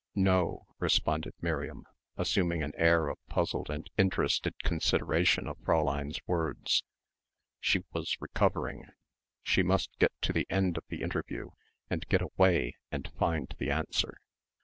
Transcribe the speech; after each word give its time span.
"No" 0.15 0.65
responded 0.79 1.35
Miriam, 1.41 1.85
assuming 2.17 2.63
an 2.63 2.73
air 2.75 3.07
of 3.07 3.19
puzzled 3.29 3.69
and 3.69 3.87
interested 3.99 4.55
consideration 4.63 5.47
of 5.47 5.59
Fräulein's 5.59 6.19
words. 6.25 6.83
She 7.59 7.83
was 7.93 8.17
recovering. 8.19 8.85
She 9.43 9.61
must 9.61 9.91
get 9.99 10.11
to 10.23 10.33
the 10.33 10.47
end 10.49 10.75
of 10.79 10.85
the 10.87 11.03
interview 11.03 11.51
and 11.87 12.07
get 12.09 12.23
away 12.23 12.77
and 12.91 13.11
find 13.19 13.53
the 13.59 13.69
answer. 13.69 14.17